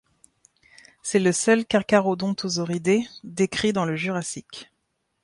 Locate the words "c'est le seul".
1.03-1.63